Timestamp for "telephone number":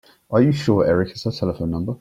1.31-1.89